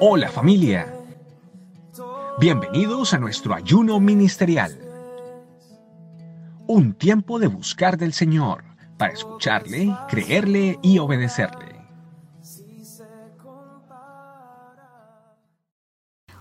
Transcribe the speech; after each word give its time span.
Hola 0.00 0.28
familia. 0.28 0.92
Bienvenidos 2.40 3.14
a 3.14 3.18
nuestro 3.18 3.54
ayuno 3.54 4.00
ministerial. 4.00 4.76
Un 6.66 6.94
tiempo 6.94 7.38
de 7.38 7.46
buscar 7.46 7.96
del 7.96 8.12
Señor 8.12 8.64
para 8.96 9.12
escucharle, 9.12 9.94
creerle 10.08 10.80
y 10.82 10.98
obedecerle. 10.98 11.76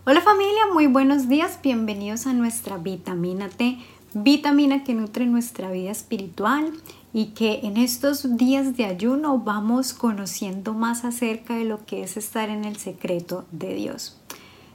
Hola 0.08 0.22
familia, 0.22 0.62
muy 0.74 0.88
buenos 0.88 1.30
días, 1.30 1.60
bienvenidos 1.62 2.26
a 2.26 2.34
nuestra 2.34 2.78
vitamina 2.78 3.50
T, 3.50 3.78
vitamina 4.16 4.84
que 4.84 4.96
nutre 4.96 5.28
nuestra 5.28 5.70
vida 5.70 5.92
espiritual 5.92 6.74
y 7.16 7.28
que 7.28 7.62
en 7.64 7.78
estos 7.78 8.36
días 8.36 8.76
de 8.76 8.84
ayuno 8.84 9.40
vamos 9.40 9.94
conociendo 9.94 10.74
más 10.74 11.06
acerca 11.06 11.56
de 11.56 11.64
lo 11.64 11.86
que 11.86 12.04
es 12.04 12.18
estar 12.18 12.50
en 12.50 12.66
el 12.66 12.76
secreto 12.76 13.46
de 13.54 13.74
Dios. 13.74 14.20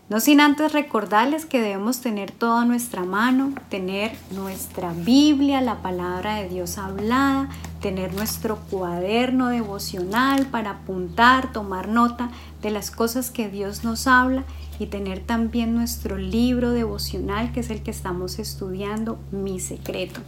No 0.09 0.21
sin 0.21 0.41
antes 0.41 0.73
recordarles 0.73 1.45
que 1.45 1.61
debemos 1.61 2.01
tener 2.01 2.31
toda 2.31 2.65
nuestra 2.65 3.05
mano, 3.05 3.53
tener 3.69 4.17
nuestra 4.31 4.95
Biblia, 4.95 5.61
la 5.61 5.83
palabra 5.83 6.37
de 6.37 6.49
Dios 6.49 6.79
hablada, 6.79 7.51
tener 7.83 8.15
nuestro 8.15 8.57
cuaderno 8.71 9.49
devocional 9.49 10.47
para 10.47 10.71
apuntar, 10.71 11.53
tomar 11.53 11.89
nota 11.89 12.31
de 12.63 12.71
las 12.71 12.91
cosas 12.91 13.31
que 13.31 13.51
Dios 13.51 13.85
nos 13.85 14.07
habla 14.07 14.45
y 14.79 14.87
tener 14.87 15.21
también 15.21 15.75
nuestro 15.75 16.17
libro 16.17 16.71
devocional 16.71 17.53
que 17.53 17.61
es 17.61 17.69
el 17.69 17.83
que 17.83 17.91
estamos 17.91 18.39
estudiando, 18.39 19.19
Mi 19.31 19.61
Secreto 19.61 20.23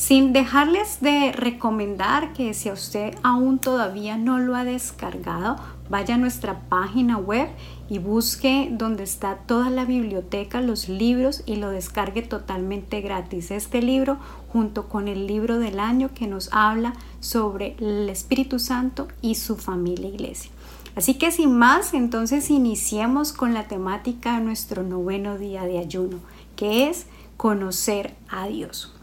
sin 0.00 0.32
dejarles 0.32 1.02
de 1.02 1.30
recomendar 1.30 2.32
que 2.32 2.54
si 2.54 2.70
a 2.70 2.72
usted 2.72 3.14
aún 3.22 3.58
todavía 3.58 4.16
no 4.16 4.38
lo 4.38 4.56
ha 4.56 4.64
descargado, 4.64 5.56
vaya 5.90 6.14
a 6.14 6.18
nuestra 6.18 6.60
página 6.70 7.18
web 7.18 7.50
y 7.90 7.98
busque 7.98 8.70
donde 8.72 9.02
está 9.02 9.40
toda 9.44 9.68
la 9.68 9.84
biblioteca, 9.84 10.62
los 10.62 10.88
libros 10.88 11.42
y 11.44 11.56
lo 11.56 11.68
descargue 11.68 12.22
totalmente 12.22 13.02
gratis. 13.02 13.50
Este 13.50 13.82
libro 13.82 14.16
junto 14.48 14.88
con 14.88 15.06
el 15.06 15.26
libro 15.26 15.58
del 15.58 15.78
año 15.78 16.14
que 16.14 16.26
nos 16.26 16.48
habla 16.50 16.94
sobre 17.20 17.76
el 17.78 18.08
Espíritu 18.08 18.58
Santo 18.58 19.06
y 19.20 19.34
su 19.34 19.56
familia 19.56 20.08
iglesia. 20.08 20.50
Así 20.96 21.18
que 21.18 21.30
sin 21.30 21.58
más, 21.58 21.92
entonces 21.92 22.48
iniciemos 22.48 23.34
con 23.34 23.52
la 23.52 23.68
temática 23.68 24.38
de 24.38 24.44
nuestro 24.46 24.82
noveno 24.82 25.36
día 25.36 25.64
de 25.64 25.78
ayuno, 25.78 26.20
que 26.56 26.88
es 26.88 27.04
conocer 27.36 28.14
a 28.30 28.46
Dios. 28.46 28.94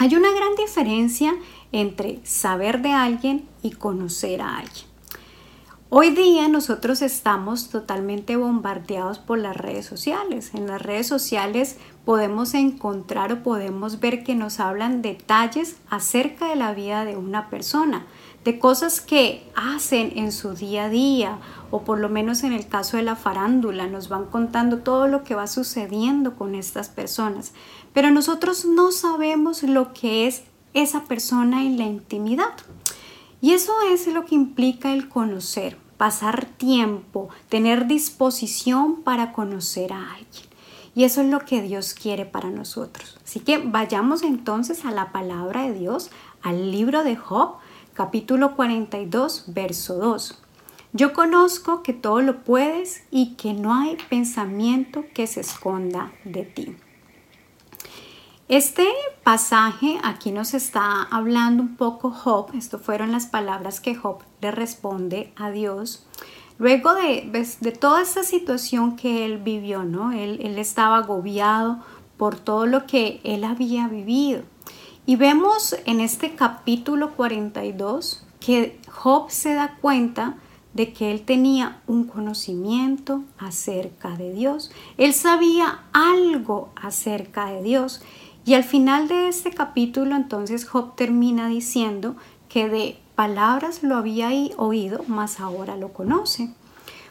Hay 0.00 0.14
una 0.14 0.30
gran 0.30 0.54
diferencia 0.54 1.34
entre 1.72 2.24
saber 2.24 2.82
de 2.82 2.92
alguien 2.92 3.48
y 3.64 3.72
conocer 3.72 4.40
a 4.40 4.58
alguien. 4.58 4.86
Hoy 5.90 6.10
día 6.10 6.46
nosotros 6.46 7.02
estamos 7.02 7.68
totalmente 7.68 8.36
bombardeados 8.36 9.18
por 9.18 9.38
las 9.38 9.56
redes 9.56 9.86
sociales. 9.86 10.52
En 10.54 10.68
las 10.68 10.80
redes 10.80 11.08
sociales 11.08 11.78
podemos 12.04 12.54
encontrar 12.54 13.32
o 13.32 13.42
podemos 13.42 13.98
ver 13.98 14.22
que 14.22 14.36
nos 14.36 14.60
hablan 14.60 15.02
detalles 15.02 15.78
acerca 15.90 16.48
de 16.48 16.54
la 16.54 16.74
vida 16.74 17.04
de 17.04 17.16
una 17.16 17.50
persona, 17.50 18.06
de 18.44 18.58
cosas 18.58 19.00
que 19.00 19.50
hacen 19.54 20.12
en 20.16 20.32
su 20.32 20.54
día 20.54 20.84
a 20.84 20.88
día 20.88 21.38
o 21.70 21.82
por 21.82 21.98
lo 21.98 22.08
menos 22.08 22.44
en 22.44 22.52
el 22.52 22.66
caso 22.66 22.96
de 22.96 23.02
la 23.02 23.16
farándula 23.16 23.86
nos 23.86 24.08
van 24.08 24.26
contando 24.26 24.78
todo 24.78 25.06
lo 25.06 25.22
que 25.24 25.34
va 25.34 25.46
sucediendo 25.46 26.36
con 26.36 26.54
estas 26.54 26.88
personas. 26.88 27.52
Pero 27.92 28.10
nosotros 28.10 28.64
no 28.64 28.92
sabemos 28.92 29.62
lo 29.62 29.92
que 29.92 30.26
es 30.26 30.44
esa 30.74 31.04
persona 31.04 31.64
en 31.64 31.76
la 31.78 31.84
intimidad. 31.84 32.54
Y 33.40 33.52
eso 33.52 33.72
es 33.90 34.06
lo 34.08 34.24
que 34.24 34.34
implica 34.34 34.92
el 34.92 35.08
conocer, 35.08 35.76
pasar 35.96 36.46
tiempo, 36.46 37.28
tener 37.48 37.86
disposición 37.86 39.02
para 39.02 39.32
conocer 39.32 39.92
a 39.92 40.12
alguien. 40.12 40.48
Y 40.94 41.04
eso 41.04 41.20
es 41.20 41.28
lo 41.28 41.40
que 41.40 41.62
Dios 41.62 41.94
quiere 41.94 42.24
para 42.24 42.50
nosotros. 42.50 43.18
Así 43.24 43.38
que 43.40 43.58
vayamos 43.58 44.22
entonces 44.22 44.84
a 44.84 44.90
la 44.90 45.12
palabra 45.12 45.62
de 45.62 45.74
Dios, 45.74 46.10
al 46.42 46.72
libro 46.72 47.04
de 47.04 47.14
Job, 47.14 47.58
capítulo 47.98 48.54
42, 48.54 49.46
verso 49.48 49.94
2. 49.98 50.40
Yo 50.92 51.12
conozco 51.12 51.82
que 51.82 51.92
todo 51.92 52.20
lo 52.20 52.44
puedes 52.44 53.02
y 53.10 53.34
que 53.34 53.54
no 53.54 53.74
hay 53.74 53.96
pensamiento 54.08 55.04
que 55.14 55.26
se 55.26 55.40
esconda 55.40 56.12
de 56.24 56.44
ti. 56.44 56.76
Este 58.46 58.86
pasaje 59.24 59.98
aquí 60.04 60.30
nos 60.30 60.54
está 60.54 61.02
hablando 61.10 61.60
un 61.60 61.74
poco 61.74 62.12
Job, 62.12 62.52
esto 62.54 62.78
fueron 62.78 63.10
las 63.10 63.26
palabras 63.26 63.80
que 63.80 63.96
Job 63.96 64.22
le 64.42 64.52
responde 64.52 65.32
a 65.34 65.50
Dios. 65.50 66.06
Luego 66.56 66.94
de, 66.94 67.28
de 67.60 67.72
toda 67.72 68.02
esta 68.02 68.22
situación 68.22 68.94
que 68.94 69.24
él 69.24 69.38
vivió, 69.38 69.82
¿no? 69.82 70.12
Él 70.12 70.56
estaba 70.56 70.98
agobiado 70.98 71.80
por 72.16 72.36
todo 72.36 72.64
lo 72.64 72.86
que 72.86 73.20
él 73.24 73.42
había 73.42 73.88
vivido. 73.88 74.42
Y 75.08 75.16
vemos 75.16 75.74
en 75.86 76.00
este 76.00 76.34
capítulo 76.34 77.12
42 77.12 78.26
que 78.40 78.78
Job 78.90 79.30
se 79.30 79.54
da 79.54 79.78
cuenta 79.80 80.36
de 80.74 80.92
que 80.92 81.10
él 81.12 81.22
tenía 81.22 81.80
un 81.86 82.04
conocimiento 82.04 83.22
acerca 83.38 84.10
de 84.18 84.34
Dios. 84.34 84.70
Él 84.98 85.14
sabía 85.14 85.84
algo 85.94 86.68
acerca 86.76 87.46
de 87.46 87.62
Dios 87.62 88.02
y 88.44 88.52
al 88.52 88.64
final 88.64 89.08
de 89.08 89.28
este 89.28 89.50
capítulo 89.50 90.14
entonces 90.14 90.68
Job 90.68 90.94
termina 90.94 91.48
diciendo 91.48 92.14
que 92.50 92.68
de 92.68 92.98
palabras 93.14 93.82
lo 93.82 93.96
había 93.96 94.28
oído, 94.58 95.06
mas 95.08 95.40
ahora 95.40 95.78
lo 95.78 95.94
conoce. 95.94 96.52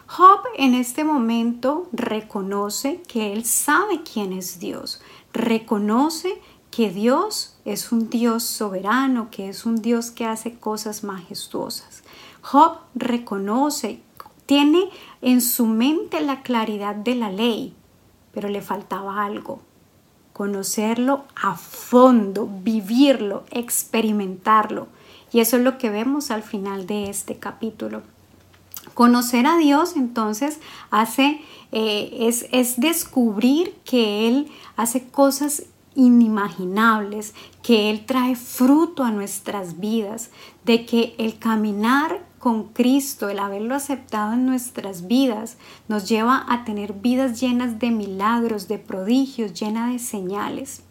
Job 0.06 0.42
en 0.56 0.76
este 0.76 1.04
momento 1.04 1.90
reconoce 1.92 3.02
que 3.08 3.34
él 3.34 3.44
sabe 3.44 4.04
quién 4.04 4.34
es 4.34 4.60
Dios, 4.60 5.02
reconoce 5.34 6.40
que 6.78 6.92
Dios 6.92 7.56
es 7.66 7.92
un 7.92 8.12
Dios 8.12 8.44
soberano, 8.44 9.30
que 9.32 9.50
es 9.50 9.66
un 9.66 9.82
Dios 9.82 10.12
que 10.12 10.28
hace 10.28 10.60
cosas 10.60 11.04
majestuosas. 11.04 12.04
Job 12.44 12.78
reconoce, 12.94 14.00
tiene 14.46 14.88
en 15.24 15.42
su 15.42 15.66
mente 15.66 16.22
la 16.22 16.44
claridad 16.44 16.94
de 16.94 17.16
la 17.16 17.32
ley, 17.32 17.74
pero 18.32 18.48
le 18.48 18.62
faltaba 18.62 19.26
algo 19.26 19.62
conocerlo 20.34 21.24
a 21.36 21.56
fondo, 21.56 22.48
vivirlo, 22.62 23.44
experimentarlo. 23.50 24.88
Y 25.34 25.40
eso 25.40 25.58
es 25.58 25.64
lo 25.64 25.80
que 25.80 25.90
vemos 25.90 26.30
al 26.30 26.44
final 26.44 26.86
de 26.86 27.10
este 27.10 27.38
capítulo. 27.38 28.04
Conocer 28.94 29.48
a 29.48 29.58
Dios 29.58 29.96
entonces 29.96 30.60
hace, 30.92 31.42
eh, 31.72 32.18
es, 32.20 32.46
es 32.52 32.80
descubrir 32.80 33.74
que 33.84 34.28
Él 34.28 34.52
hace 34.76 35.08
cosas 35.08 35.64
inimaginables, 35.98 37.34
que 37.64 37.90
Él 37.90 38.06
trae 38.06 38.36
fruto 38.36 39.04
a 39.04 39.12
nuestras 39.12 39.80
vidas, 39.80 40.30
de 40.64 40.86
que 40.86 41.16
el 41.18 41.40
caminar 41.40 42.24
con 42.40 42.66
Cristo, 42.66 43.30
el 43.30 43.40
haberlo 43.40 43.74
aceptado 43.74 44.34
en 44.34 44.46
nuestras 44.46 45.08
vidas, 45.08 45.58
nos 45.88 46.08
lleva 46.08 46.46
a 46.48 46.64
tener 46.64 46.94
vidas 46.94 47.42
llenas 47.42 47.80
de 47.80 47.90
milagros, 47.90 48.68
de 48.68 48.78
prodigios, 48.78 49.60
llenas 49.60 49.92
de 49.92 50.00
señales. 50.00 50.84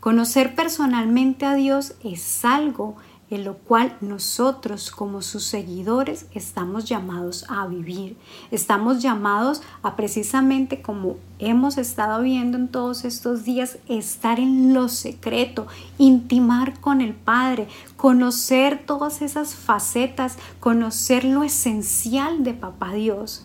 Conocer 0.00 0.54
personalmente 0.54 1.44
a 1.44 1.54
Dios 1.54 1.94
es 2.02 2.44
algo 2.44 2.96
en 3.28 3.44
lo 3.44 3.54
cual 3.54 3.96
nosotros 4.00 4.90
como 4.90 5.20
sus 5.20 5.44
seguidores 5.44 6.26
estamos 6.32 6.84
llamados 6.84 7.44
a 7.48 7.66
vivir. 7.66 8.16
Estamos 8.50 9.02
llamados 9.02 9.62
a 9.82 9.96
precisamente 9.96 10.80
como 10.80 11.16
hemos 11.38 11.76
estado 11.76 12.22
viendo 12.22 12.56
en 12.56 12.68
todos 12.68 13.04
estos 13.04 13.44
días, 13.44 13.78
estar 13.88 14.38
en 14.38 14.74
lo 14.74 14.88
secreto, 14.88 15.66
intimar 15.98 16.80
con 16.80 17.00
el 17.00 17.14
Padre, 17.14 17.66
conocer 17.96 18.84
todas 18.86 19.22
esas 19.22 19.54
facetas, 19.54 20.38
conocer 20.60 21.24
lo 21.24 21.42
esencial 21.42 22.44
de 22.44 22.54
Papá 22.54 22.92
Dios. 22.92 23.44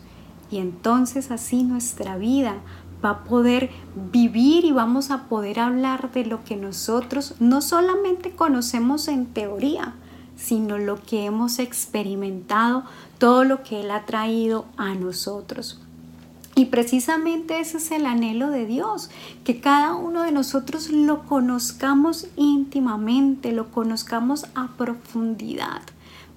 Y 0.52 0.58
entonces 0.58 1.32
así 1.32 1.64
nuestra 1.64 2.18
vida 2.18 2.56
va 3.04 3.10
a 3.10 3.24
poder 3.24 3.70
vivir 4.12 4.66
y 4.66 4.72
vamos 4.72 5.12
a 5.12 5.24
poder 5.24 5.60
hablar 5.60 6.12
de 6.12 6.26
lo 6.26 6.44
que 6.44 6.56
nosotros 6.56 7.36
no 7.40 7.62
solamente 7.62 8.32
conocemos 8.32 9.08
en 9.08 9.26
teoría, 9.28 9.96
sino 10.36 10.78
lo 10.78 11.02
que 11.02 11.26
hemos 11.26 11.60
experimentado, 11.60 12.84
todo 13.18 13.44
lo 13.44 13.64
que 13.64 13.82
Él 13.82 13.92
ha 13.92 14.06
traído 14.06 14.66
a 14.78 14.94
nosotros. 14.96 15.80
Y 16.56 16.66
precisamente 16.66 17.60
ese 17.60 17.78
es 17.78 17.92
el 17.92 18.06
anhelo 18.06 18.50
de 18.50 18.66
Dios, 18.66 19.10
que 19.44 19.62
cada 19.62 19.96
uno 19.96 20.24
de 20.24 20.32
nosotros 20.32 20.90
lo 20.90 21.24
conozcamos 21.24 22.28
íntimamente, 22.36 23.52
lo 23.52 23.72
conozcamos 23.72 24.46
a 24.54 24.68
profundidad. 24.78 25.82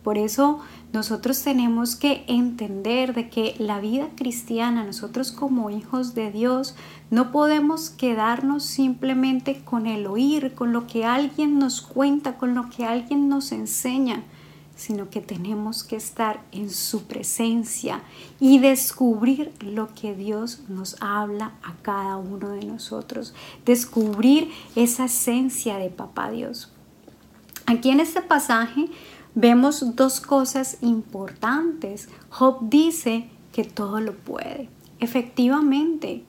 Por 0.04 0.18
eso 0.18 0.60
nosotros 0.92 1.42
tenemos 1.42 1.96
que 1.96 2.24
entender 2.28 3.14
de 3.14 3.30
que 3.30 3.56
la 3.58 3.80
vida 3.80 4.10
cristiana, 4.14 4.84
nosotros 4.84 5.32
como 5.32 5.70
hijos 5.70 6.14
de 6.14 6.30
Dios, 6.30 6.76
no 7.10 7.32
podemos 7.32 7.88
quedarnos 7.88 8.64
simplemente 8.64 9.64
con 9.64 9.86
el 9.86 10.06
oír, 10.06 10.54
con 10.54 10.74
lo 10.74 10.86
que 10.86 11.06
alguien 11.06 11.58
nos 11.58 11.80
cuenta, 11.80 12.36
con 12.36 12.54
lo 12.54 12.68
que 12.68 12.84
alguien 12.84 13.30
nos 13.30 13.50
enseña, 13.50 14.22
sino 14.76 15.08
que 15.08 15.22
tenemos 15.22 15.84
que 15.84 15.96
estar 15.96 16.42
en 16.52 16.68
su 16.68 17.04
presencia 17.04 18.02
y 18.38 18.58
descubrir 18.58 19.54
lo 19.60 19.94
que 19.94 20.14
Dios 20.14 20.64
nos 20.68 20.96
habla 21.00 21.52
a 21.62 21.72
cada 21.80 22.18
uno 22.18 22.50
de 22.50 22.66
nosotros, 22.66 23.34
descubrir 23.64 24.50
esa 24.76 25.06
esencia 25.06 25.78
de 25.78 25.88
Papá 25.88 26.30
Dios. 26.30 26.70
Aquí 27.66 27.88
en 27.88 28.00
este 28.00 28.20
pasaje 28.20 28.90
vemos 29.34 29.96
dos 29.96 30.20
cosas 30.20 30.78
importantes. 30.80 32.08
Job 32.30 32.58
dice 32.62 33.28
que 33.52 33.64
todo 33.64 34.00
lo 34.00 34.14
puede. 34.14 34.68
Efectivamente, 35.00 36.24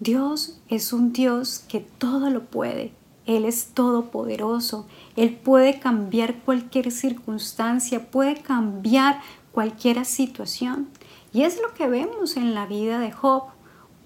Dios 0.00 0.58
es 0.68 0.92
un 0.92 1.12
Dios 1.12 1.64
que 1.68 1.80
todo 1.80 2.30
lo 2.30 2.44
puede. 2.44 2.92
Él 3.26 3.44
es 3.44 3.66
todopoderoso. 3.74 4.86
Él 5.16 5.34
puede 5.36 5.78
cambiar 5.78 6.36
cualquier 6.40 6.90
circunstancia, 6.90 8.10
puede 8.10 8.36
cambiar 8.36 9.20
cualquier 9.52 10.04
situación. 10.04 10.88
Y 11.32 11.42
es 11.42 11.60
lo 11.60 11.74
que 11.74 11.88
vemos 11.88 12.36
en 12.36 12.54
la 12.54 12.66
vida 12.66 12.98
de 12.98 13.12
Job. 13.12 13.44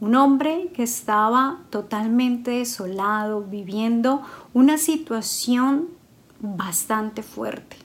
Un 0.00 0.16
hombre 0.16 0.70
que 0.75 0.82
estaba 0.82 1.61
totalmente 1.70 2.50
desolado, 2.50 3.43
viviendo 3.43 4.22
una 4.52 4.76
situación 4.76 5.88
bastante 6.40 7.22
fuerte. 7.22 7.84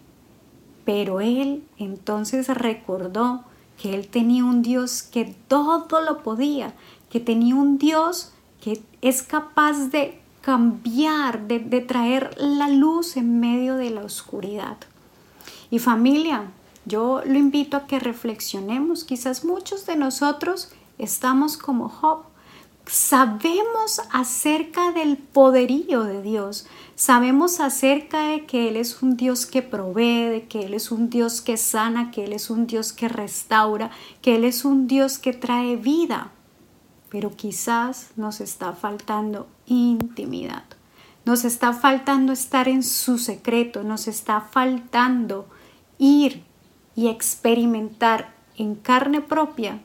Pero 0.86 1.22
él 1.22 1.64
entonces 1.78 2.48
recordó 2.48 3.44
que 3.82 3.96
él 3.96 4.08
tenía 4.08 4.44
un 4.44 4.62
Dios 4.62 5.04
que 5.04 5.36
todo 5.48 6.02
lo 6.02 6.24
podía, 6.24 6.74
que 7.10 7.20
tenía 7.20 7.56
un 7.56 7.78
Dios 7.78 8.32
que 8.62 8.82
es 9.02 9.24
capaz 9.24 9.90
de 9.90 10.20
cambiar, 10.42 11.48
de, 11.48 11.82
traer 11.82 12.36
la 12.38 12.70
luz 12.70 13.18
en 13.18 13.40
medio 13.40 13.76
de 13.76 13.90
la 13.90 14.02
oscuridad. 14.02 14.78
Y 15.70 15.80
familia, 15.80 16.52
yo 16.86 17.22
lo 17.26 17.38
invito 17.38 17.78
a 17.78 17.86
que 17.86 18.00
reflexionemos. 18.00 19.04
Quizás 19.04 19.46
muchos 19.46 19.86
de 19.86 19.96
nosotros 19.96 20.72
estamos 20.98 21.58
como 21.58 21.90
Job. 21.90 22.24
Sabemos 22.90 24.02
acerca 24.12 24.92
del 24.92 25.18
poderío 25.18 26.04
de 26.04 26.22
Dios. 26.22 26.68
Sabemos 26.96 27.60
acerca 27.60 28.30
de 28.30 28.46
que 28.46 28.68
Él 28.68 28.76
es 28.76 29.02
un 29.02 29.16
Dios 29.16 29.46
que 29.46 29.62
provee, 29.62 30.48
que 30.50 30.62
Él 30.62 30.74
es 30.74 30.92
un 30.92 31.10
Dios 31.10 31.42
que 31.42 31.56
sana, 31.58 32.12
que 32.12 32.26
Él 32.26 32.34
es 32.34 32.50
un 32.50 32.68
Dios 32.68 32.92
que 32.92 33.08
restaura, 33.08 33.92
que 34.22 34.36
Él 34.36 34.44
es 34.44 34.66
un 34.66 34.88
Dios 34.88 35.20
que 35.20 35.34
trae 35.34 35.76
vida 35.76 36.32
pero 37.10 37.36
quizás 37.36 38.12
nos 38.16 38.40
está 38.40 38.74
faltando 38.74 39.48
intimidad. 39.66 40.64
Nos 41.26 41.44
está 41.44 41.74
faltando 41.74 42.32
estar 42.32 42.68
en 42.68 42.84
su 42.84 43.18
secreto, 43.18 43.84
nos 43.84 44.08
está 44.08 44.42
faltando 44.42 45.48
ir 45.98 46.44
y 46.96 47.08
experimentar 47.08 48.34
en 48.58 48.76
carne 48.76 49.22
propia 49.22 49.80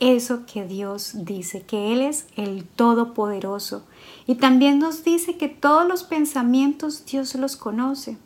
eso 0.00 0.46
que 0.46 0.66
Dios 0.66 1.12
dice, 1.14 1.62
que 1.62 1.92
Él 1.92 2.00
es 2.00 2.26
el 2.36 2.64
Todopoderoso. 2.64 3.84
Y 4.26 4.36
también 4.36 4.78
nos 4.78 5.04
dice 5.04 5.36
que 5.36 5.48
todos 5.48 5.86
los 5.86 6.02
pensamientos 6.02 7.04
Dios 7.06 7.34
los 7.34 7.56
conoce. 7.56 8.16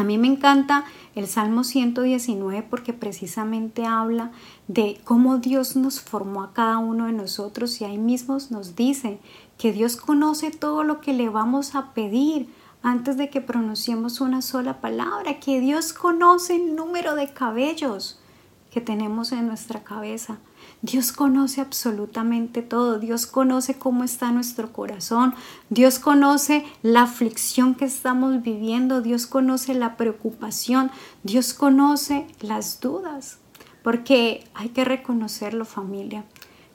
A 0.00 0.02
mí 0.02 0.16
me 0.16 0.28
encanta 0.28 0.86
el 1.14 1.26
Salmo 1.26 1.62
119 1.62 2.62
porque 2.62 2.94
precisamente 2.94 3.84
habla 3.84 4.32
de 4.66 4.98
cómo 5.04 5.36
Dios 5.36 5.76
nos 5.76 6.00
formó 6.00 6.42
a 6.42 6.54
cada 6.54 6.78
uno 6.78 7.04
de 7.04 7.12
nosotros 7.12 7.80
y 7.80 7.84
ahí 7.84 7.98
mismos 7.98 8.50
nos 8.50 8.76
dice 8.76 9.18
que 9.58 9.72
Dios 9.72 9.96
conoce 9.96 10.50
todo 10.50 10.84
lo 10.84 11.02
que 11.02 11.12
le 11.12 11.28
vamos 11.28 11.74
a 11.74 11.92
pedir 11.92 12.48
antes 12.82 13.18
de 13.18 13.28
que 13.28 13.42
pronunciemos 13.42 14.22
una 14.22 14.40
sola 14.40 14.80
palabra, 14.80 15.38
que 15.38 15.60
Dios 15.60 15.92
conoce 15.92 16.56
el 16.56 16.74
número 16.74 17.14
de 17.14 17.28
cabellos 17.28 18.18
que 18.70 18.80
tenemos 18.80 19.32
en 19.32 19.48
nuestra 19.48 19.84
cabeza. 19.84 20.38
Dios 20.82 21.12
conoce 21.12 21.60
absolutamente 21.60 22.62
todo, 22.62 22.98
Dios 22.98 23.26
conoce 23.26 23.74
cómo 23.74 24.02
está 24.02 24.32
nuestro 24.32 24.72
corazón, 24.72 25.34
Dios 25.68 25.98
conoce 25.98 26.64
la 26.82 27.02
aflicción 27.02 27.74
que 27.74 27.84
estamos 27.84 28.42
viviendo, 28.42 29.02
Dios 29.02 29.26
conoce 29.26 29.74
la 29.74 29.98
preocupación, 29.98 30.90
Dios 31.22 31.52
conoce 31.52 32.26
las 32.40 32.80
dudas, 32.80 33.38
porque 33.82 34.44
hay 34.54 34.70
que 34.70 34.86
reconocerlo 34.86 35.66
familia. 35.66 36.24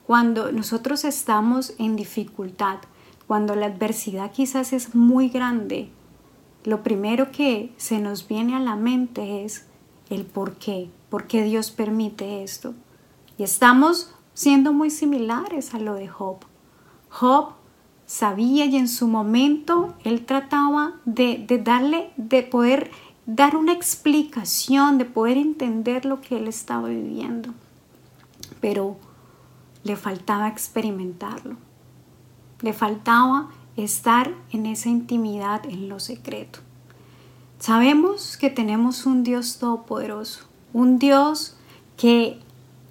Cuando 0.05 0.51
nosotros 0.51 1.03
estamos 1.03 1.73
en 1.79 1.95
dificultad, 1.95 2.77
cuando 3.25 3.55
la 3.55 3.65
adversidad 3.65 4.31
quizás 4.31 4.71
es 4.71 4.93
muy 4.93 5.29
grande, 5.29 5.89
lo 6.63 6.83
primero 6.83 7.31
que 7.31 7.73
se 7.77 7.97
nos 7.97 8.27
viene 8.27 8.55
a 8.55 8.59
la 8.59 8.75
mente 8.75 9.45
es 9.45 9.65
el 10.11 10.25
por 10.25 10.57
qué, 10.57 10.91
por 11.09 11.25
qué 11.25 11.43
Dios 11.43 11.71
permite 11.71 12.43
esto. 12.43 12.75
Y 13.37 13.43
estamos 13.43 14.11
siendo 14.33 14.73
muy 14.73 14.89
similares 14.89 15.73
a 15.73 15.79
lo 15.79 15.95
de 15.95 16.07
Job. 16.07 16.37
Job 17.09 17.49
sabía 18.05 18.65
y 18.65 18.77
en 18.77 18.87
su 18.87 19.07
momento 19.07 19.93
él 20.03 20.25
trataba 20.25 20.93
de, 21.05 21.43
de, 21.47 21.57
darle, 21.57 22.11
de 22.17 22.43
poder 22.43 22.91
dar 23.25 23.55
una 23.55 23.73
explicación, 23.73 24.97
de 24.97 25.05
poder 25.05 25.37
entender 25.37 26.05
lo 26.05 26.21
que 26.21 26.37
él 26.37 26.47
estaba 26.47 26.89
viviendo. 26.89 27.53
Pero 28.61 28.97
le 29.83 29.95
faltaba 29.95 30.47
experimentarlo. 30.47 31.55
Le 32.61 32.73
faltaba 32.73 33.49
estar 33.77 34.33
en 34.51 34.65
esa 34.65 34.89
intimidad, 34.89 35.65
en 35.65 35.89
lo 35.89 35.99
secreto. 35.99 36.59
Sabemos 37.59 38.37
que 38.37 38.49
tenemos 38.49 39.05
un 39.05 39.23
Dios 39.23 39.57
todopoderoso, 39.59 40.45
un 40.73 40.99
Dios 40.99 41.55
que 41.97 42.39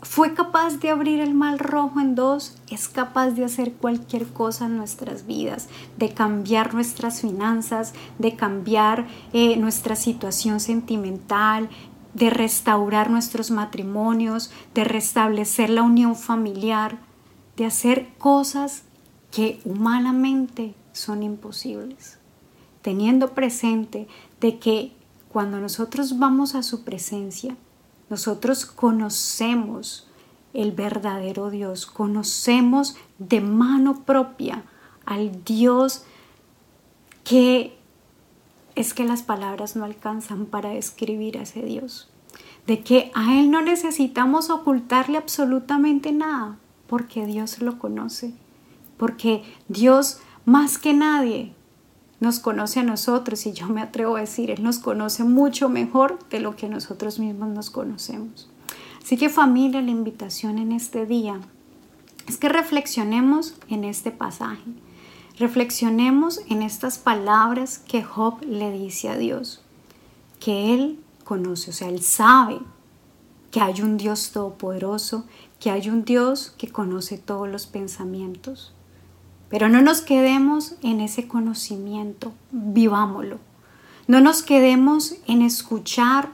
fue 0.05 0.35
capaz 0.35 0.81
de 0.81 0.91
abrir 0.91 1.21
el 1.21 1.33
mal 1.33 1.59
rojo 1.59 1.99
en 1.99 2.15
dos, 2.15 2.57
es 2.71 2.89
capaz 2.89 3.31
de 3.31 3.45
hacer 3.45 3.73
cualquier 3.73 4.27
cosa 4.27 4.67
en 4.67 4.77
nuestras 4.77 5.27
vidas, 5.27 5.69
de 5.97 6.13
cambiar 6.13 6.75
nuestras 6.75 7.23
finanzas, 7.23 7.95
de 8.19 8.37
cambiar 8.37 9.07
eh, 9.33 9.57
nuestra 9.57 9.97
situación 9.97 10.61
sentimental, 10.61 11.71
de 12.13 12.29
restaurar 12.31 13.11
nuestros 13.11 13.51
matrimonios, 13.51 14.53
de 14.75 14.85
restablecer 14.85 15.71
la 15.71 15.83
unión 15.83 16.17
familiar, 16.17 16.99
de 17.57 17.65
hacer 17.65 18.09
cosas 18.19 18.83
que 19.31 19.61
humanamente 19.65 20.75
son 20.93 21.23
imposibles, 21.23 22.19
teniendo 22.83 23.33
presente 23.33 24.07
de 24.41 24.59
que 24.59 24.93
cuando 25.33 25.59
nosotros 25.59 26.19
vamos 26.19 26.55
a 26.55 26.63
su 26.63 26.85
presencia, 26.85 27.57
nosotros 28.11 28.67
conocemos 28.67 30.09
el 30.53 30.73
verdadero 30.73 31.51
Dios, 31.51 31.87
conocemos 31.87 32.97
de 33.19 33.41
mano 33.41 34.05
propia 34.05 34.65
al 35.05 35.45
Dios 35.45 36.05
que 37.25 37.77
es 38.75 38.95
que 38.95 39.05
las 39.05 39.23
palabras 39.23 39.77
no 39.77 39.85
alcanzan 39.85 40.47
para 40.47 40.71
describir 40.71 41.39
a 41.39 41.43
ese 41.43 41.63
Dios, 41.63 42.09
de 42.67 42.83
que 42.83 43.11
a 43.15 43.39
Él 43.39 43.51
no 43.51 43.63
necesitamos 43.63 44.51
ocultarle 44.51 45.17
absolutamente 45.17 46.13
nada, 46.13 46.59
porque 46.87 47.27
Dios 47.27 47.61
lo 47.61 47.79
conoce, 47.79 48.35
porque 48.97 49.43
Dios 49.69 50.19
más 50.45 50.79
que 50.79 50.93
nadie 50.93 51.55
nos 52.25 52.41
conoce 52.41 52.81
a 52.81 52.83
nosotros 52.83 53.47
y 53.47 53.53
yo 53.53 53.69
me 53.69 53.83
atrevo 53.83 54.17
a 54.17 54.21
decir, 54.21 54.51
Él 54.51 54.63
nos 54.63 54.79
conoce 54.79 55.23
mucho 55.23 55.69
mejor 55.69 56.19
de 56.31 56.41
lo 56.41 56.57
que 56.57 56.69
nosotros 56.69 57.19
mismos 57.19 57.51
nos 57.51 57.71
conocemos. 57.71 58.49
Así 59.03 59.17
que 59.17 59.29
familia, 59.29 59.83
la 59.83 59.91
invitación 59.91 60.59
en 60.59 60.73
este 60.73 61.07
día 61.07 61.39
es 62.27 62.39
que 62.39 62.49
reflexionemos 62.49 63.55
en 63.69 63.85
este 63.85 64.11
pasaje, 64.11 64.65
reflexionemos 65.39 66.41
en 66.49 66.63
estas 66.63 66.99
palabras 66.99 67.79
que 67.79 68.03
Job 68.03 68.43
le 68.43 68.73
dice 68.73 69.11
a 69.11 69.17
Dios, 69.17 69.63
que 70.41 70.75
Él 70.75 70.99
conoce, 71.25 71.71
o 71.71 71.75
sea, 71.75 71.89
Él 71.89 72.03
sabe 72.03 72.61
que 73.51 73.61
hay 73.61 73.83
un 73.83 73.99
Dios 73.99 74.33
todopoderoso, 74.33 75.27
que 75.61 75.71
hay 75.71 75.89
un 75.89 76.05
Dios 76.05 76.55
que 76.59 76.73
conoce 76.73 77.19
todos 77.19 77.49
los 77.49 77.67
pensamientos. 77.67 78.75
Pero 79.55 79.69
no 79.69 79.81
nos 79.83 80.01
quedemos 80.01 80.75
en 80.83 81.01
ese 81.01 81.29
conocimiento, 81.29 82.33
vivámoslo. 82.51 83.39
No 84.09 84.21
nos 84.21 84.43
quedemos 84.43 85.15
en 85.29 85.43
escuchar 85.43 86.31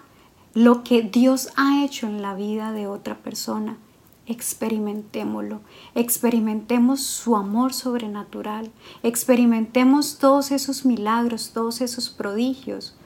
lo 0.54 0.82
que 0.84 1.02
Dios 1.02 1.50
ha 1.56 1.84
hecho 1.84 2.06
en 2.06 2.22
la 2.22 2.32
vida 2.32 2.72
de 2.72 2.86
otra 2.86 3.18
persona. 3.18 3.76
Experimentémoslo, 4.24 5.60
experimentemos 5.94 7.02
su 7.02 7.36
amor 7.36 7.74
sobrenatural, 7.74 8.70
experimentemos 9.02 10.16
todos 10.16 10.50
esos 10.50 10.86
milagros, 10.86 11.50
todos 11.52 11.82
esos 11.82 12.08
prodigios, 12.08 12.96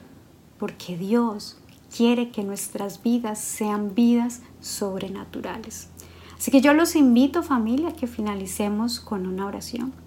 porque 0.57 0.95
Dios 0.95 1.57
quiere 1.93 2.29
que 2.29 2.45
nuestras 2.45 3.03
vidas 3.03 3.41
sean 3.41 3.93
vidas 3.93 4.43
sobrenaturales. 4.61 5.89
Así 6.37 6.51
que 6.51 6.61
yo 6.61 6.73
los 6.73 6.95
invito 6.95 7.43
familia 7.43 7.89
a 7.89 7.93
que 7.93 8.07
finalicemos 8.07 9.01
con 9.01 9.27
una 9.27 9.45
oración. 9.45 10.04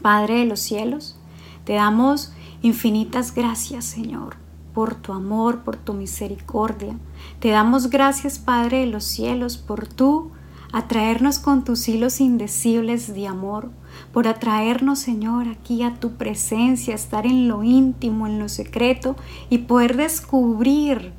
Padre 0.00 0.40
de 0.40 0.44
los 0.46 0.60
cielos, 0.60 1.16
te 1.64 1.74
damos 1.74 2.32
infinitas 2.62 3.34
gracias, 3.34 3.84
Señor, 3.84 4.36
por 4.74 4.94
tu 4.94 5.12
amor, 5.12 5.60
por 5.64 5.76
tu 5.76 5.94
misericordia. 5.94 6.96
Te 7.40 7.50
damos 7.50 7.90
gracias, 7.90 8.38
Padre 8.38 8.80
de 8.80 8.86
los 8.86 9.04
cielos, 9.04 9.58
por 9.58 9.86
tú 9.86 10.30
atraernos 10.72 11.38
con 11.38 11.64
tus 11.64 11.86
hilos 11.88 12.20
indecibles 12.20 13.14
de 13.14 13.26
amor, 13.26 13.70
por 14.12 14.26
atraernos, 14.26 14.98
Señor, 14.98 15.48
aquí 15.48 15.82
a 15.82 16.00
tu 16.00 16.12
presencia, 16.12 16.94
estar 16.94 17.26
en 17.26 17.46
lo 17.46 17.62
íntimo, 17.62 18.26
en 18.26 18.38
lo 18.38 18.48
secreto 18.48 19.16
y 19.50 19.58
poder 19.58 19.96
descubrir 19.96 21.12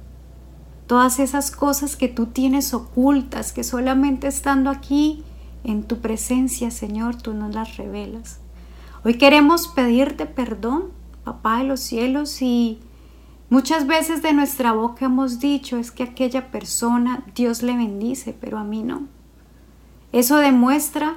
todas 0.88 1.20
esas 1.20 1.52
cosas 1.52 1.96
que 1.96 2.08
tú 2.08 2.26
tienes 2.28 2.74
ocultas, 2.74 3.54
que 3.54 3.64
solamente 3.64 4.28
estando 4.28 4.70
aquí 4.70 5.24
en 5.64 5.84
tu 5.84 6.00
presencia, 6.00 6.72
Señor, 6.72 7.16
tú 7.16 7.34
nos 7.34 7.54
las 7.54 7.78
revelas. 7.78 8.43
Hoy 9.06 9.16
queremos 9.16 9.68
pedirte 9.68 10.26
perdón, 10.26 10.92
Papá 11.26 11.58
de 11.60 11.66
los 11.66 11.82
cielos, 11.82 12.42
y 12.42 12.80
muchas 13.50 13.86
veces 13.86 14.22
de 14.22 14.34
nuestra 14.34 14.72
boca 14.72 15.06
hemos 15.06 15.40
dicho 15.40 15.78
es 15.78 15.92
que 15.92 16.04
aquella 16.04 16.52
persona 16.52 17.24
Dios 17.36 17.64
le 17.64 17.76
bendice, 17.76 18.34
pero 18.40 18.58
a 18.58 18.64
mí 18.64 18.82
no. 18.82 19.08
Eso 20.14 20.38
demuestra 20.38 21.16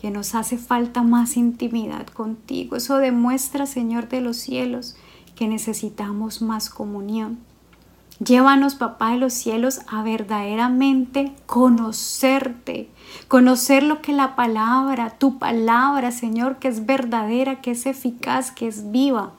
que 0.00 0.10
nos 0.10 0.34
hace 0.34 0.58
falta 0.58 1.02
más 1.02 1.36
intimidad 1.36 2.06
contigo. 2.08 2.76
Eso 2.76 2.98
demuestra, 2.98 3.66
Señor 3.66 4.08
de 4.08 4.20
los 4.20 4.36
cielos, 4.36 4.96
que 5.36 5.46
necesitamos 5.46 6.42
más 6.42 6.70
comunión. 6.70 7.38
Llévanos, 8.20 8.74
papá 8.74 9.12
de 9.12 9.18
los 9.18 9.32
cielos, 9.32 9.80
a 9.86 10.02
verdaderamente 10.02 11.32
conocerte, 11.46 12.90
conocer 13.28 13.84
lo 13.84 14.02
que 14.02 14.12
la 14.12 14.34
palabra, 14.34 15.10
tu 15.18 15.38
palabra, 15.38 16.10
Señor, 16.10 16.58
que 16.58 16.66
es 16.66 16.84
verdadera, 16.84 17.60
que 17.60 17.70
es 17.70 17.86
eficaz, 17.86 18.50
que 18.50 18.66
es 18.66 18.90
viva, 18.90 19.34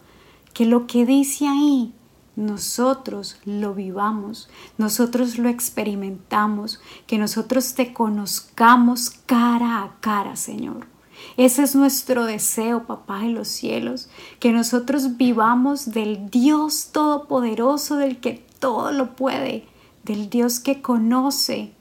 que 0.54 0.66
lo 0.66 0.88
que 0.88 1.06
dice 1.06 1.48
ahí, 1.48 1.94
nosotros 2.38 3.38
lo 3.44 3.74
vivamos, 3.74 4.50
nosotros 4.78 5.38
lo 5.38 5.50
experimentamos, 5.50 6.80
que 7.06 7.18
nosotros 7.18 7.74
te 7.74 7.92
conozcamos 7.92 9.10
cara 9.26 9.84
a 9.84 9.92
cara, 10.00 10.38
Señor. 10.38 10.88
Ese 11.36 11.64
es 11.64 11.76
nuestro 11.76 12.24
deseo, 12.24 12.86
papá 12.86 13.20
de 13.20 13.30
los 13.30 13.50
cielos, 13.50 14.08
que 14.40 14.54
nosotros 14.54 15.18
vivamos 15.18 15.92
del 15.92 16.30
Dios 16.30 16.92
Todopoderoso, 16.94 17.98
del 17.98 18.22
que 18.22 18.48
todo 18.60 18.92
lo 18.92 19.16
puede, 19.16 19.66
del 20.04 20.30
Dios 20.30 20.60
que 20.60 20.82
conoce 20.82 21.74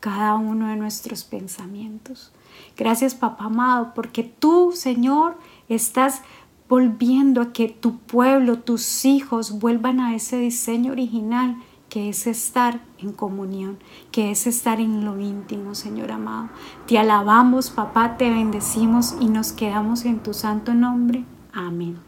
cada 0.00 0.34
uno 0.34 0.68
de 0.68 0.76
nuestros 0.76 1.24
pensamientos. 1.24 2.32
Gracias, 2.76 3.14
papá 3.14 3.44
amado, 3.44 3.92
porque 3.94 4.22
tú, 4.22 4.72
Señor, 4.74 5.36
estás 5.68 6.22
volviendo 6.68 7.40
a 7.40 7.52
que 7.52 7.68
tu 7.68 7.98
pueblo, 7.98 8.58
tus 8.58 9.04
hijos 9.04 9.58
vuelvan 9.58 10.00
a 10.00 10.14
ese 10.14 10.38
diseño 10.38 10.92
original 10.92 11.56
que 11.88 12.08
es 12.08 12.26
estar 12.26 12.80
en 12.98 13.12
comunión, 13.12 13.78
que 14.10 14.30
es 14.30 14.46
estar 14.46 14.80
en 14.80 15.04
lo 15.04 15.18
íntimo, 15.20 15.74
Señor 15.74 16.10
amado. 16.10 16.48
Te 16.86 16.98
alabamos, 16.98 17.70
papá, 17.70 18.16
te 18.16 18.28
bendecimos 18.28 19.14
y 19.20 19.26
nos 19.26 19.52
quedamos 19.52 20.04
en 20.04 20.18
tu 20.20 20.34
santo 20.34 20.74
nombre. 20.74 21.24
Amén. 21.52 21.98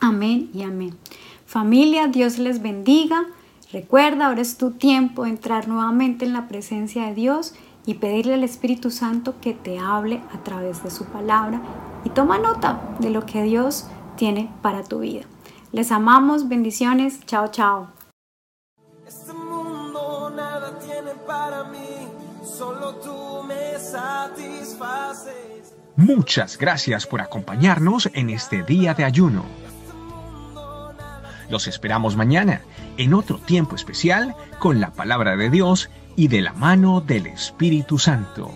Amén 0.00 0.50
y 0.54 0.62
amén. 0.62 0.96
Familia, 1.46 2.06
Dios 2.06 2.38
les 2.38 2.62
bendiga. 2.62 3.26
Recuerda, 3.72 4.26
ahora 4.26 4.42
es 4.42 4.58
tu 4.58 4.72
tiempo 4.72 5.24
de 5.24 5.30
entrar 5.30 5.66
nuevamente 5.66 6.26
en 6.26 6.34
la 6.34 6.46
presencia 6.46 7.06
de 7.06 7.14
Dios 7.14 7.54
y 7.86 7.94
pedirle 7.94 8.34
al 8.34 8.44
Espíritu 8.44 8.90
Santo 8.90 9.40
que 9.40 9.54
te 9.54 9.78
hable 9.78 10.20
a 10.34 10.44
través 10.44 10.84
de 10.84 10.90
su 10.90 11.06
palabra 11.06 11.62
y 12.04 12.10
toma 12.10 12.38
nota 12.38 12.82
de 12.98 13.08
lo 13.08 13.24
que 13.24 13.42
Dios 13.42 13.86
tiene 14.16 14.52
para 14.60 14.84
tu 14.84 14.98
vida. 14.98 15.22
Les 15.72 15.90
amamos, 15.90 16.50
bendiciones, 16.50 17.24
chao, 17.24 17.48
chao. 17.48 17.88
Este 19.06 19.32
mundo 19.32 20.30
nada 20.36 20.78
tiene 20.78 21.12
para 21.26 21.64
mí, 21.64 22.08
solo 22.44 22.96
tú 22.96 23.42
me 23.48 23.78
satisfaces. 23.78 25.32
Muchas 25.96 26.58
gracias 26.58 27.06
por 27.06 27.22
acompañarnos 27.22 28.10
en 28.12 28.28
este 28.28 28.64
día 28.64 28.92
de 28.92 29.04
ayuno. 29.04 29.61
Los 31.52 31.66
esperamos 31.66 32.16
mañana 32.16 32.62
en 32.96 33.12
otro 33.12 33.36
tiempo 33.36 33.76
especial 33.76 34.34
con 34.58 34.80
la 34.80 34.94
palabra 34.94 35.36
de 35.36 35.50
Dios 35.50 35.90
y 36.16 36.28
de 36.28 36.40
la 36.40 36.54
mano 36.54 37.02
del 37.02 37.26
Espíritu 37.26 37.98
Santo. 37.98 38.54